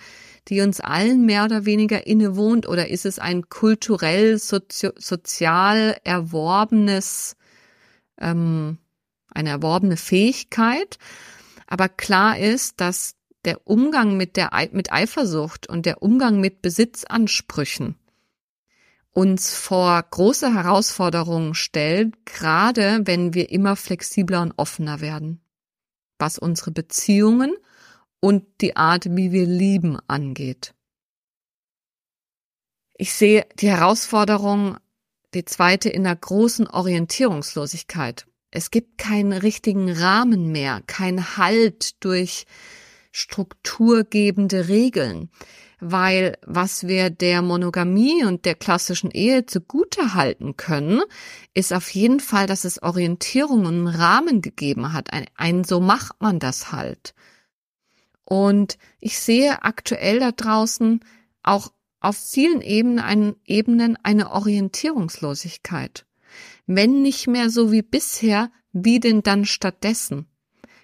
[0.49, 7.37] die uns allen mehr oder weniger innewohnt, oder ist es ein kulturell, sozio sozial erworbenes,
[8.19, 8.79] ähm,
[9.31, 10.99] eine erworbene Fähigkeit?
[11.67, 17.97] Aber klar ist, dass der Umgang mit der mit Eifersucht und der Umgang mit Besitzansprüchen
[19.15, 25.41] uns vor große Herausforderungen stellt, gerade wenn wir immer flexibler und offener werden,
[26.19, 27.55] was unsere Beziehungen
[28.21, 30.75] und die Art, wie wir lieben, angeht.
[32.97, 34.79] Ich sehe die Herausforderung,
[35.33, 38.27] die zweite, in der großen Orientierungslosigkeit.
[38.51, 42.47] Es gibt keinen richtigen Rahmen mehr, kein Halt durch
[43.15, 45.31] strukturgebende Regeln,
[45.79, 51.01] weil was wir der Monogamie und der klassischen Ehe zugute halten können,
[51.55, 55.13] ist auf jeden Fall, dass es Orientierung und einen Rahmen gegeben hat.
[55.13, 57.15] Ein, ein so macht man das halt.
[58.25, 60.99] Und ich sehe aktuell da draußen
[61.45, 66.05] auch auf vielen Ebenen, ein, Ebenen eine Orientierungslosigkeit.
[66.67, 70.27] Wenn nicht mehr so wie bisher, wie denn dann stattdessen?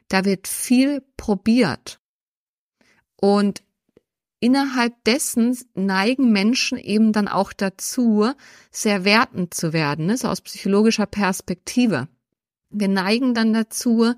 [0.07, 2.00] Da wird viel probiert.
[3.21, 3.63] Und
[4.41, 8.33] innerhalb dessen neigen Menschen eben dann auch dazu,
[8.71, 10.17] sehr wertend zu werden, ne?
[10.17, 12.09] so aus psychologischer Perspektive.
[12.71, 14.15] Wir neigen dann dazu,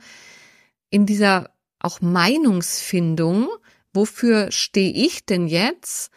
[0.90, 3.48] in dieser auch Meinungsfindung,
[3.92, 6.12] wofür stehe ich denn jetzt,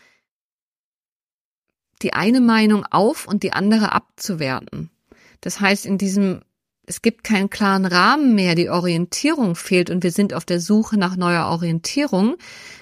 [2.03, 4.91] die eine Meinung auf und die andere abzuwerten.
[5.41, 6.41] Das heißt, in diesem,
[6.87, 10.97] es gibt keinen klaren Rahmen mehr, die Orientierung fehlt und wir sind auf der Suche
[10.97, 12.37] nach neuer Orientierung,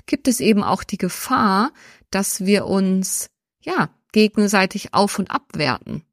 [0.05, 1.71] gibt es eben auch die Gefahr,
[2.11, 3.29] dass wir uns,
[3.61, 6.03] ja, gegenseitig auf und abwerten.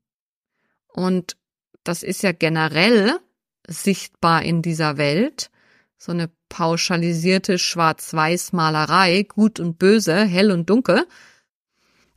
[0.89, 1.37] Und
[1.85, 3.19] das ist ja generell
[3.67, 5.51] sichtbar in dieser Welt,
[5.99, 11.07] so eine pauschalisierte Schwarz-Weiß-Malerei, gut und böse, hell und dunkel.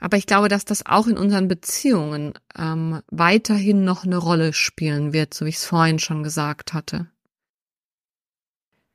[0.03, 5.13] Aber ich glaube, dass das auch in unseren Beziehungen ähm, weiterhin noch eine Rolle spielen
[5.13, 7.09] wird, so wie ich es vorhin schon gesagt hatte.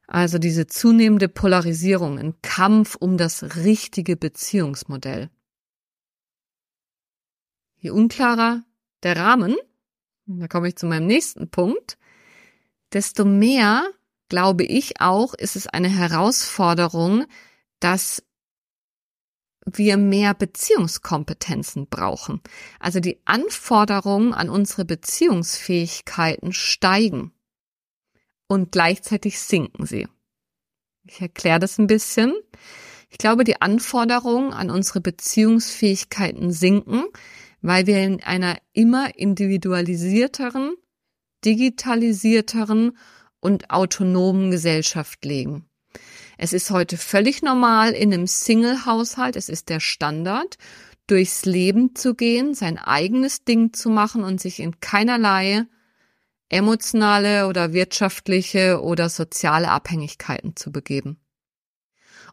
[0.07, 5.31] Also diese zunehmende Polarisierung, ein Kampf um das richtige Beziehungsmodell.
[7.79, 8.65] Je unklarer
[9.03, 9.57] der Rahmen,
[10.27, 11.97] da komme ich zu meinem nächsten Punkt,
[12.93, 13.89] desto mehr
[14.29, 17.25] glaube ich auch, ist es eine Herausforderung,
[17.81, 18.23] dass
[19.77, 22.41] wir mehr Beziehungskompetenzen brauchen.
[22.79, 27.33] Also die Anforderungen an unsere Beziehungsfähigkeiten steigen
[28.47, 30.09] und gleichzeitig sinken sie.
[31.05, 32.35] Ich erkläre das ein bisschen.
[33.11, 37.05] Ich glaube, die Anforderungen an unsere Beziehungsfähigkeiten sinken,
[37.63, 40.75] weil wir in einer immer individualisierteren,
[41.45, 42.97] digitalisierteren
[43.41, 45.68] und autonomen Gesellschaft leben.
[46.41, 50.57] Es ist heute völlig normal in einem Single-Haushalt, es ist der Standard,
[51.09, 55.65] durchs Leben zu gehen, sein eigenes Ding zu machen und sich in keinerlei
[56.49, 61.19] emotionale oder wirtschaftliche oder soziale Abhängigkeiten zu begeben.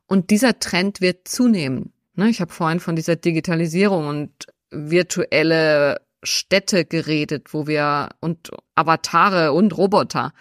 [0.05, 1.91] Und dieser Trend wird zunehmen.
[2.13, 9.51] Ne, ich habe vorhin von dieser Digitalisierung und virtuelle Städte geredet, wo wir und Avatare
[9.51, 10.31] und Roboter.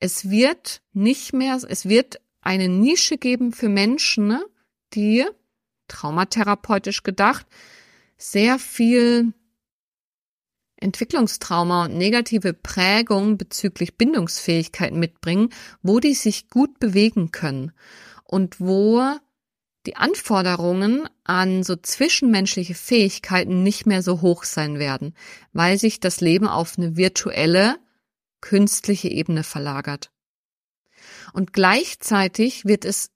[0.00, 4.44] Es wird nicht mehr, es wird eine Nische geben für Menschen, ne,
[4.94, 5.24] die
[5.88, 7.46] traumatherapeutisch gedacht
[8.16, 9.32] sehr viel
[10.76, 15.50] Entwicklungstrauma und negative Prägung bezüglich Bindungsfähigkeit mitbringen,
[15.82, 17.72] wo die sich gut bewegen können
[18.24, 19.02] und wo
[19.86, 25.14] die Anforderungen an so zwischenmenschliche Fähigkeiten nicht mehr so hoch sein werden,
[25.52, 27.76] weil sich das Leben auf eine virtuelle,
[28.40, 30.10] künstliche Ebene verlagert.
[31.36, 33.10] Und gleichzeitig wird es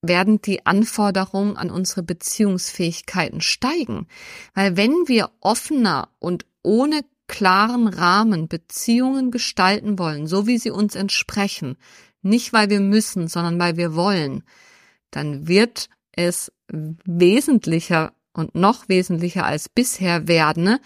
[0.00, 4.08] werden die Anforderungen an unsere Beziehungsfähigkeiten steigen.
[4.54, 10.94] Weil wenn wir offener und ohne klaren Rahmen Beziehungen gestalten wollen, so wie sie uns
[10.94, 11.76] entsprechen,
[12.22, 14.44] nicht weil wir müssen, sondern weil wir wollen,
[15.10, 20.78] dann wird es wesentlicher und noch wesentlicher als bisher werden,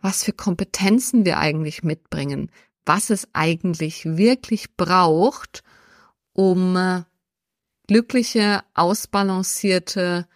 [0.00, 2.50] was für Kompetenzen wir eigentlich mitbringen,
[2.86, 5.62] was es eigentlich wirklich braucht,
[6.32, 7.04] um
[7.86, 10.26] glückliche, ausbalancierte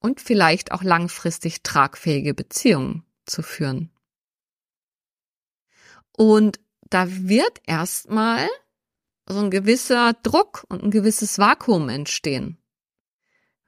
[0.00, 3.90] und vielleicht auch langfristig tragfähige Beziehungen zu führen.
[6.16, 8.48] Und da wird erstmal
[9.26, 12.59] so ein gewisser Druck und ein gewisses Vakuum entstehen.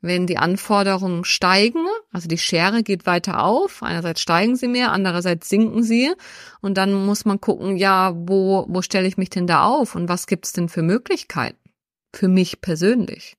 [0.04, 5.48] Wenn die Anforderungen steigen, also die Schere geht weiter auf, einerseits steigen sie mehr, andererseits
[5.48, 6.12] sinken sie
[6.60, 10.08] und dann muss man gucken, ja, wo, wo stelle ich mich denn da auf und
[10.08, 11.56] was gibt's denn für Möglichkeiten?
[12.12, 13.36] Für mich persönlich.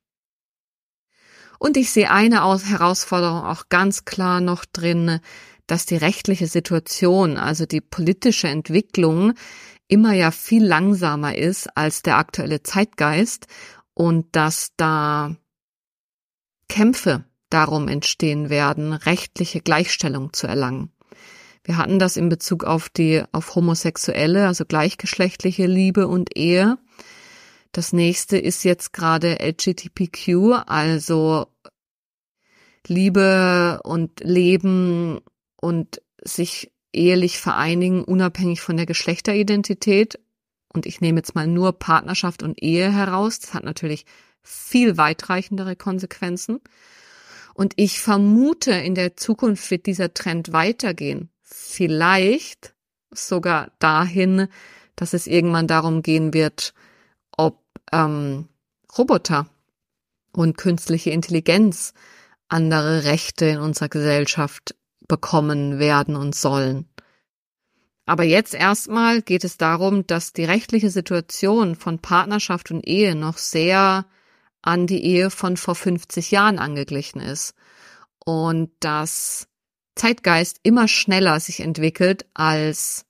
[1.59, 5.19] Und ich sehe eine Herausforderung auch ganz klar noch drin,
[5.67, 9.33] dass die rechtliche Situation, also die politische Entwicklung,
[9.89, 13.47] immer ja viel langsamer ist als der aktuelle Zeitgeist
[13.93, 15.35] und dass da
[16.73, 20.89] Kämpfe darum entstehen werden, rechtliche Gleichstellung zu erlangen.
[21.63, 26.79] Wir hatten das in Bezug auf die, auf homosexuelle, also gleichgeschlechtliche Liebe und Ehe.
[27.73, 31.45] Das nächste ist jetzt gerade LGTBQ, also
[32.87, 35.19] Liebe und Leben
[35.61, 40.19] und sich ehelich vereinigen, unabhängig von der Geschlechteridentität.
[40.73, 43.39] Und ich nehme jetzt mal nur Partnerschaft und Ehe heraus.
[43.39, 44.07] Das hat natürlich
[44.43, 46.59] viel weitreichendere Konsequenzen.
[47.53, 51.29] Und ich vermute, in der Zukunft wird dieser Trend weitergehen.
[51.41, 52.73] Vielleicht
[53.11, 54.47] sogar dahin,
[54.95, 56.73] dass es irgendwann darum gehen wird,
[57.37, 58.47] ob ähm,
[58.97, 59.47] Roboter
[60.33, 61.93] und künstliche Intelligenz
[62.47, 64.75] andere Rechte in unserer Gesellschaft
[65.07, 66.87] bekommen werden und sollen.
[68.05, 73.37] Aber jetzt erstmal geht es darum, dass die rechtliche Situation von Partnerschaft und Ehe noch
[73.37, 74.05] sehr
[74.63, 77.53] an die Ehe von vor 50 Jahren angeglichen ist
[78.25, 79.47] und dass
[79.95, 83.05] Zeitgeist immer schneller sich entwickelt als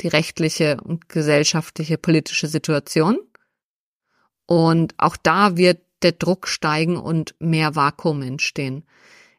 [0.00, 3.18] die rechtliche und gesellschaftliche politische Situation.
[4.46, 8.84] Und auch da wird der Druck steigen und mehr Vakuum entstehen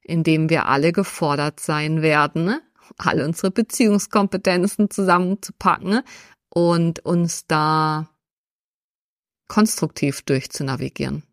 [0.09, 2.59] in dem wir alle gefordert sein werden,
[2.97, 6.01] alle unsere Beziehungskompetenzen zusammenzupacken
[6.49, 8.09] und uns da
[9.47, 11.23] konstruktiv durchzunavigieren.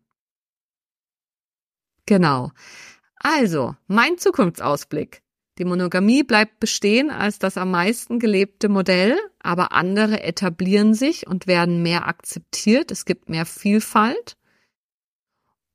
[2.07, 2.51] Genau.
[3.17, 5.21] Also, mein Zukunftsausblick.
[5.59, 11.47] Die Monogamie bleibt bestehen als das am meisten gelebte Modell, aber andere etablieren sich und
[11.47, 12.91] werden mehr akzeptiert.
[12.91, 14.37] Es gibt mehr Vielfalt.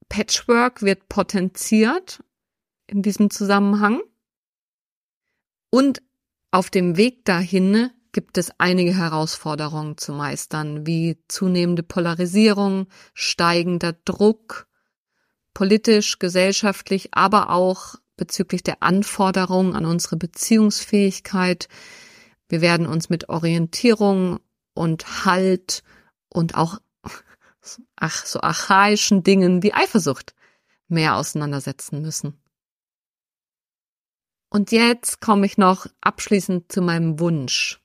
[0.09, 2.23] Patchwork wird potenziert
[2.87, 4.03] in diesem Zusammenhang.
[5.71, 6.03] Und
[6.51, 14.69] auf dem Weg dahin gibt es einige Herausforderungen zu meistern, wie zunehmende Polarisierung, steigender Druck,
[15.55, 21.69] politisch, gesellschaftlich, aber auch bezüglich der Anforderungen an unsere Beziehungsfähigkeit.
[22.49, 24.41] Wir werden uns mit Orientierung
[24.75, 25.83] und Halt
[26.29, 26.79] und auch
[27.97, 30.35] ach, so archaischen Dingen wie Eifersucht
[30.89, 32.39] mehr auseinandersetzen müssen.
[34.51, 37.81] Und jetzt komme ich noch abschließend zu meinem Wunsch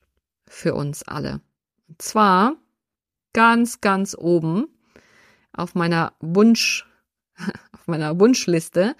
[0.45, 1.39] für uns alle.
[1.87, 2.55] Und zwar
[3.31, 4.67] ganz, ganz oben
[5.53, 6.86] auf meiner Wunsch,
[7.73, 8.95] auf meiner Wunschliste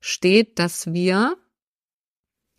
[0.00, 1.36] steht, dass wir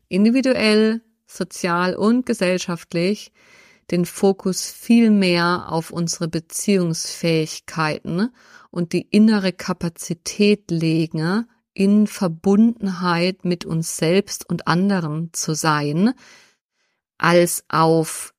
[0.07, 3.31] individuell, sozial und gesellschaftlich
[3.91, 8.29] den Fokus viel mehr auf unsere Beziehungsfähigkeiten
[8.69, 16.13] und die innere Kapazität legen, in Verbundenheit mit uns selbst und anderen zu sein,
[17.17, 18.33] als auf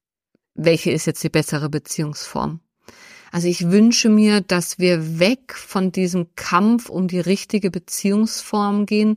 [0.55, 2.61] welche ist jetzt die bessere Beziehungsform.
[3.35, 9.17] Also ich wünsche mir, dass wir weg von diesem Kampf um die richtige Beziehungsform gehen,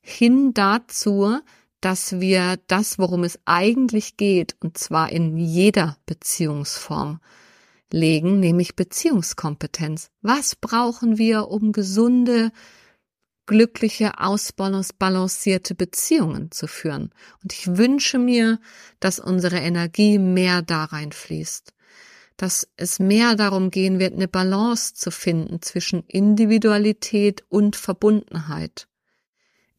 [0.00, 1.38] hin dazu,
[1.80, 7.20] dass wir das, worum es eigentlich geht, und zwar in jeder Beziehungsform,
[7.92, 10.10] legen, nämlich Beziehungskompetenz.
[10.22, 12.50] Was brauchen wir, um gesunde,
[13.46, 17.12] glückliche, ausbalancierte Beziehungen zu führen?
[17.44, 18.58] Und ich wünsche mir,
[18.98, 21.71] dass unsere Energie mehr da reinfließt
[22.42, 28.88] dass es mehr darum gehen wird, eine Balance zu finden zwischen Individualität und Verbundenheit.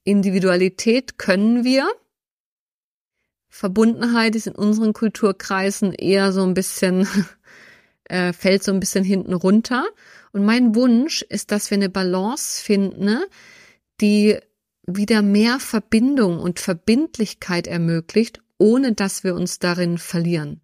[0.06, 1.86] Individualität können wir.
[3.50, 7.06] Verbundenheit ist in unseren Kulturkreisen eher so ein bisschen,
[8.06, 9.84] äh, fällt so ein bisschen hinten runter.
[10.32, 13.24] Und mein Wunsch ist, dass wir eine Balance finden,
[14.00, 14.40] die
[14.88, 20.62] wieder mehr Verbindung und Verbindlichkeit ermöglicht, ohne dass wir uns darin verlieren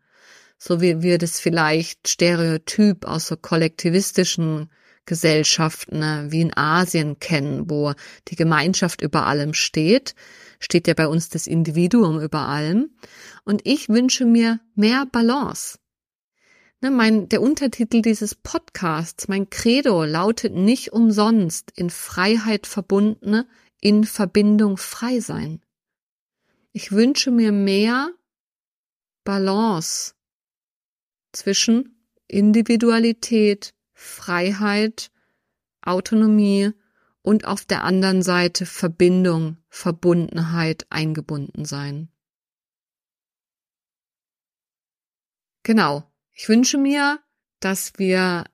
[0.60, 4.70] so wie wir das vielleicht stereotyp aus so kollektivistischen
[5.06, 7.94] Gesellschaften ne, wie in Asien kennen, wo
[8.28, 10.14] die Gemeinschaft über allem steht,
[10.60, 12.92] steht ja bei uns das Individuum über allem.
[13.46, 15.80] Und ich wünsche mir mehr Balance.
[16.82, 23.48] Ne, mein, der Untertitel dieses Podcasts, mein Credo lautet nicht umsonst in Freiheit verbundene,
[23.82, 25.62] in Verbindung frei sein.
[26.72, 28.12] Ich wünsche mir mehr
[29.24, 30.14] Balance
[31.32, 35.12] zwischen Individualität, Freiheit,
[35.82, 36.72] Autonomie
[37.22, 42.10] und auf der anderen Seite Verbindung, Verbundenheit, eingebunden sein.
[45.64, 46.04] Genau.
[46.32, 47.20] Ich wünsche mir,
[47.60, 48.46] dass wir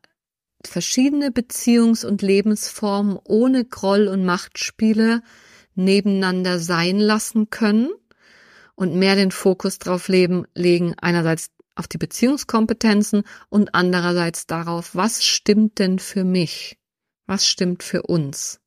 [0.65, 5.21] verschiedene Beziehungs- und Lebensformen ohne Groll und Machtspiele
[5.75, 7.91] nebeneinander sein lassen können
[8.75, 15.79] und mehr den Fokus leben, legen, einerseits auf die Beziehungskompetenzen und andererseits darauf, was stimmt
[15.79, 16.77] denn für mich?
[17.27, 18.59] Was stimmt für uns?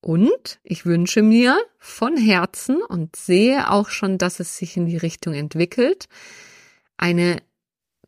[0.00, 4.96] Und ich wünsche mir von Herzen und sehe auch schon, dass es sich in die
[4.96, 6.08] Richtung entwickelt,
[6.96, 7.40] eine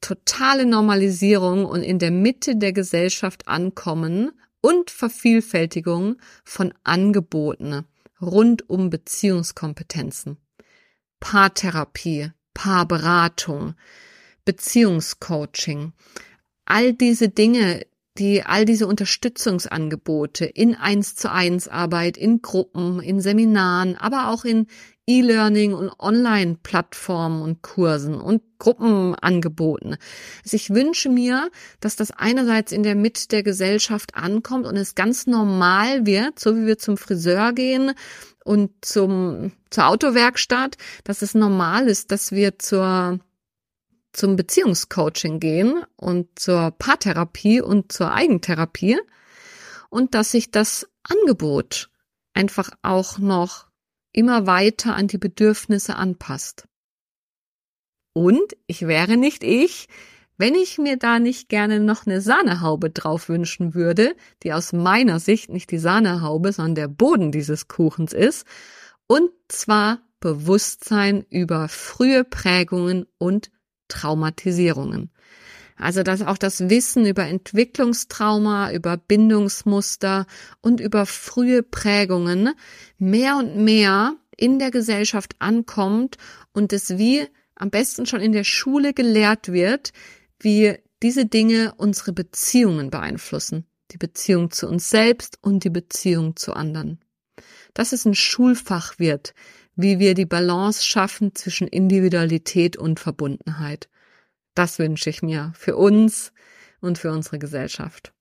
[0.01, 7.87] totale Normalisierung und in der Mitte der Gesellschaft ankommen und Vervielfältigung von Angeboten
[8.21, 10.37] rund um Beziehungskompetenzen.
[11.25, 13.77] Paartherapie, Paarberatung,
[14.45, 15.95] Beziehungscoaching.
[16.67, 17.87] All diese Dinge,
[18.19, 24.45] die all diese Unterstützungsangebote in eins zu eins Arbeit, in Gruppen, in Seminaren, aber auch
[24.45, 24.67] in
[25.07, 29.97] E-Learning und Online-Plattformen und Kursen und Gruppenangeboten.
[30.43, 31.51] Also ich wünsche mir,
[31.81, 36.57] dass das einerseits in der Mitte der Gesellschaft ankommt und es ganz normal wird, so
[36.57, 37.93] wie wir zum Friseur gehen
[38.45, 43.21] und zum, zur Autowerkstatt, dass es normal ist, dass wir zur
[44.15, 48.97] zum Beziehungscoaching gehen und zur Paartherapie und zur Eigentherapie
[49.91, 51.91] und dass sich das Angebot
[52.33, 53.67] einfach auch noch
[54.15, 56.67] immer weiter an die Bedürfnisse anpasst.
[58.15, 59.89] Und ich wäre nicht ich,
[60.37, 65.21] wenn ich mir da nicht gerne noch eine Sahnehaube drauf wünschen würde, die aus meiner
[65.21, 68.47] Sicht nicht die Sahnehaube, sondern der Boden dieses Kuchens ist,
[69.07, 73.51] und zwar Bewusstsein über frühe Prägungen und
[73.89, 75.11] Traumatisierungen.
[75.77, 80.27] Also dass auch das Wissen über Entwicklungstrauma, über Bindungsmuster
[80.61, 82.51] und über frühe Prägungen
[82.99, 86.17] mehr und mehr in der Gesellschaft ankommt
[86.53, 89.93] und es wie am besten schon in der Schule gelehrt wird,
[90.41, 96.55] wie diese Dinge unsere Beziehungen beeinflussen, die Beziehung zu uns selbst und die Beziehung zu
[96.55, 97.01] anderen.
[97.75, 99.35] Dass es ein Schulfach wird,
[99.77, 103.89] wie wir die Balance schaffen zwischen Individualität und Verbundenheit.
[104.55, 106.33] Das wünsche ich mir für uns
[106.81, 108.13] und für unsere Gesellschaft.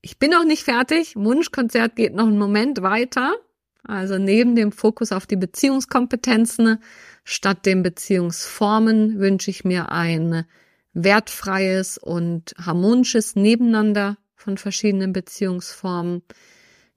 [0.00, 1.16] Ich bin noch nicht fertig.
[1.16, 3.34] Wunschkonzert geht noch einen Moment weiter.
[3.82, 6.82] Also neben dem Fokus auf die Beziehungskompetenzen
[7.24, 10.44] statt den Beziehungsformen wünsche ich mir ein
[10.92, 16.22] wertfreies und harmonisches Nebeneinander von verschiedenen Beziehungsformen,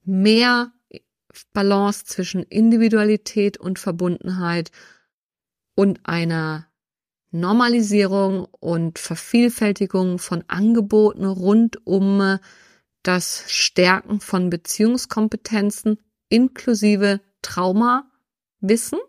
[0.03, 0.71] mehr
[1.53, 4.71] Balance zwischen Individualität und Verbundenheit
[5.75, 6.67] und einer
[7.31, 12.37] Normalisierung und Vervielfältigung von Angeboten rund um
[13.01, 15.99] das Stärken von Beziehungskompetenzen
[16.29, 18.09] inklusive Trauma
[18.59, 18.99] wissen.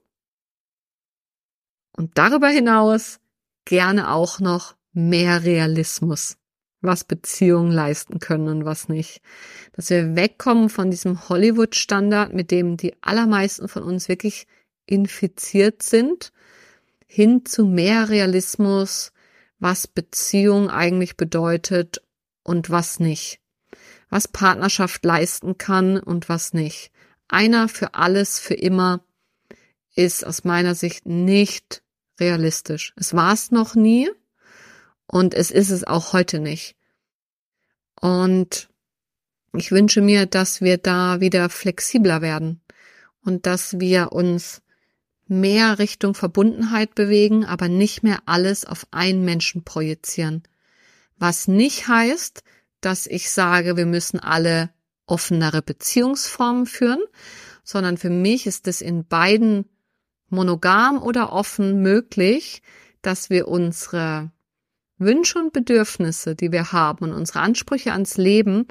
[1.96, 3.20] Und darüber hinaus
[3.64, 6.36] gerne auch noch mehr Realismus,
[6.80, 9.20] was Beziehungen leisten können und was nicht.
[9.72, 14.46] Dass wir wegkommen von diesem Hollywood-Standard, mit dem die allermeisten von uns wirklich
[14.86, 16.32] infiziert sind,
[17.06, 19.12] hin zu mehr Realismus,
[19.58, 22.02] was Beziehung eigentlich bedeutet
[22.42, 23.40] und was nicht.
[24.10, 26.90] Was Partnerschaft leisten kann und was nicht.
[27.28, 29.04] Einer für alles, für immer
[29.94, 31.82] ist aus meiner Sicht nicht
[32.20, 32.92] realistisch.
[32.96, 34.10] Es war es noch nie
[35.06, 36.76] und es ist es auch heute nicht.
[38.00, 38.68] Und
[39.56, 42.60] ich wünsche mir, dass wir da wieder flexibler werden
[43.24, 44.62] und dass wir uns
[45.26, 50.42] mehr Richtung Verbundenheit bewegen, aber nicht mehr alles auf einen Menschen projizieren.
[51.16, 52.42] Was nicht heißt,
[52.80, 54.70] dass ich sage, wir müssen alle
[55.06, 57.02] offenere Beziehungsformen führen,
[57.62, 59.64] sondern für mich ist es in beiden
[60.28, 62.62] monogam oder offen möglich,
[63.02, 64.30] dass wir unsere
[64.98, 68.66] Wünsche und Bedürfnisse, die wir haben und unsere Ansprüche ans Leben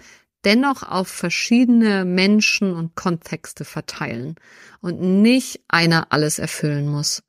[0.45, 4.35] dennoch auf verschiedene Menschen und Kontexte verteilen
[4.81, 7.23] und nicht einer alles erfüllen muss.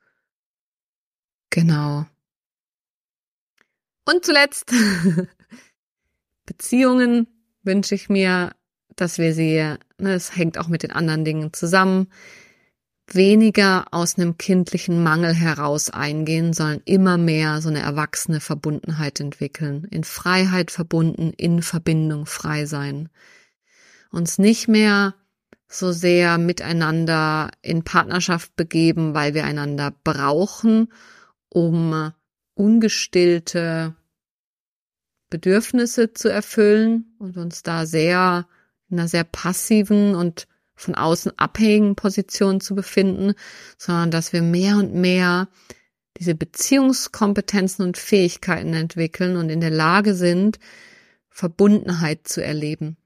[1.50, 2.06] Genau.
[4.04, 4.72] Und zuletzt
[6.46, 7.26] Beziehungen
[7.62, 8.54] wünsche ich mir,
[8.96, 9.56] dass wir sie,
[9.98, 12.08] ne, es hängt auch mit den anderen Dingen zusammen,
[13.06, 19.84] weniger aus einem kindlichen Mangel heraus eingehen, sondern immer mehr so eine erwachsene Verbundenheit entwickeln,
[19.90, 23.10] in Freiheit verbunden, in Verbindung frei sein.
[24.10, 25.14] Uns nicht mehr
[25.68, 30.92] so sehr miteinander in Partnerschaft begeben, weil wir einander brauchen,
[31.48, 32.12] um
[32.54, 33.94] ungestillte
[35.30, 38.46] Bedürfnisse zu erfüllen und uns da sehr
[38.88, 43.34] in einer sehr passiven und von außen abhängigen Position zu befinden,
[43.78, 45.48] sondern dass wir mehr und mehr
[46.18, 50.58] diese Beziehungskompetenzen und Fähigkeiten entwickeln und in der Lage sind,
[51.28, 52.96] Verbundenheit zu erleben.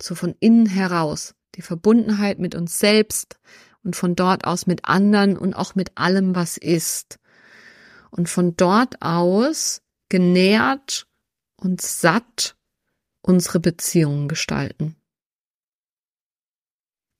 [0.00, 1.34] So von innen heraus.
[1.56, 3.40] Die Verbundenheit mit uns selbst
[3.82, 7.18] und von dort aus mit anderen und auch mit allem, was ist.
[8.10, 11.06] Und von dort aus genährt
[11.56, 12.56] und satt
[13.22, 14.96] unsere Beziehungen gestalten.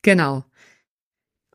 [0.03, 0.45] Genau.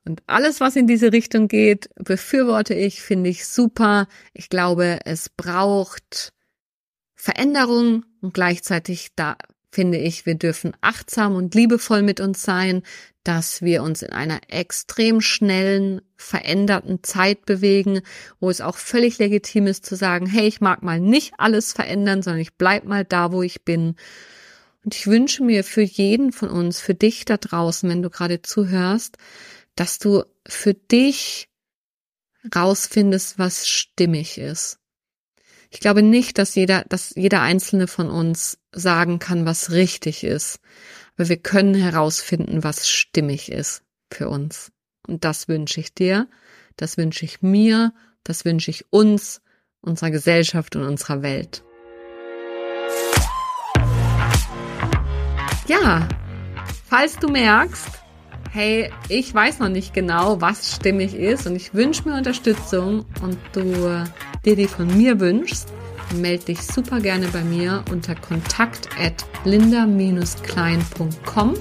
[0.05, 4.07] Und alles, was in diese Richtung geht, befürworte ich, finde ich super.
[4.33, 6.31] Ich glaube, es braucht
[7.15, 9.35] Veränderung und gleichzeitig da
[9.71, 12.81] finde ich, wir dürfen achtsam und liebevoll mit uns sein,
[13.25, 18.01] dass wir uns in einer extrem schnellen, veränderten Zeit bewegen,
[18.39, 22.21] wo es auch völlig legitim ist zu sagen, hey, ich mag mal nicht alles verändern,
[22.21, 23.95] sondern ich bleib mal da, wo ich bin
[24.85, 28.43] und ich wünsche mir für jeden von uns, für dich da draußen, wenn du gerade
[28.43, 29.17] zuhörst,
[29.73, 31.49] dass du für dich
[32.55, 34.77] rausfindest, was stimmig ist.
[35.71, 40.59] Ich glaube nicht, dass jeder, dass jeder einzelne von uns sagen kann, was richtig ist.
[41.17, 43.81] Aber wir können herausfinden, was stimmig ist
[44.11, 44.71] für uns.
[45.07, 46.29] Und das wünsche ich dir,
[46.77, 47.91] das wünsche ich mir,
[48.23, 49.41] das wünsche ich uns,
[49.81, 51.63] unserer Gesellschaft und unserer Welt.
[55.67, 56.07] Ja,
[56.87, 57.87] falls du merkst,
[58.51, 63.39] hey, ich weiß noch nicht genau, was stimmig ist und ich wünsche mir Unterstützung und
[63.53, 64.05] du
[64.45, 65.73] dir die von mir wünschst,
[66.13, 71.53] melde dich super gerne bei mir unter kontakt at linda-klein.com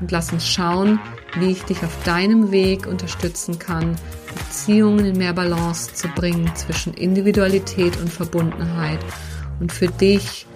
[0.00, 0.98] und lass uns schauen,
[1.38, 3.96] wie ich dich auf deinem Weg unterstützen kann,
[4.34, 9.00] Beziehungen in mehr Balance zu bringen zwischen Individualität und Verbundenheit.
[9.60, 10.46] Und für dich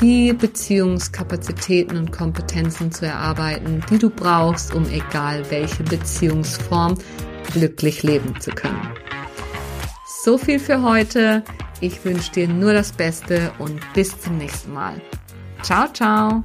[0.00, 6.98] die Beziehungskapazitäten und Kompetenzen zu erarbeiten, die du brauchst, um egal welche Beziehungsform
[7.52, 8.88] glücklich leben zu können.
[10.24, 11.42] So viel für heute.
[11.80, 15.00] Ich wünsche dir nur das Beste und bis zum nächsten Mal.
[15.62, 16.42] Ciao, ciao.